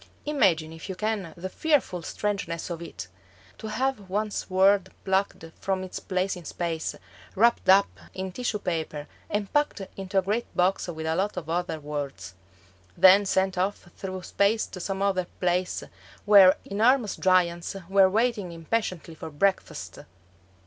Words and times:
Imagine 0.25 0.73
if 0.73 0.89
you 0.89 0.95
can 0.95 1.31
the 1.37 1.47
fearful 1.47 2.01
strangeness 2.01 2.71
of 2.71 2.81
it! 2.81 3.07
To 3.59 3.67
have 3.67 4.09
one's 4.09 4.49
world 4.49 4.89
plucked 5.05 5.45
from 5.59 5.83
its 5.83 5.99
place 5.99 6.35
in 6.35 6.43
space, 6.43 6.95
wrapped 7.35 7.69
up 7.69 7.99
in 8.11 8.31
tissue 8.31 8.57
paper, 8.57 9.05
and 9.29 9.53
packed 9.53 9.81
into 9.95 10.17
a 10.17 10.23
great 10.23 10.47
box 10.57 10.87
with 10.87 11.05
a 11.05 11.15
lot 11.15 11.37
of 11.37 11.51
other 11.51 11.79
worlds; 11.79 12.33
then 12.97 13.27
sent 13.27 13.59
off 13.59 13.89
through 13.95 14.23
space 14.23 14.65
to 14.65 14.79
some 14.79 15.03
other 15.03 15.27
place 15.39 15.83
where 16.25 16.57
enormous 16.65 17.15
giants 17.15 17.75
were 17.87 18.09
waiting 18.09 18.51
impatiently 18.51 19.13
for 19.13 19.29
breakfast! 19.29 19.99